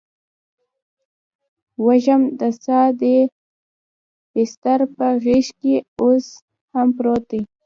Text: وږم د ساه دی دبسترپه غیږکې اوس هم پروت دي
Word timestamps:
وږم 1.85 2.21
د 2.39 2.41
ساه 2.63 2.89
دی 2.99 3.17
دبسترپه 4.31 5.07
غیږکې 5.23 5.75
اوس 6.01 6.25
هم 6.73 6.87
پروت 6.97 7.23
دي 7.31 7.41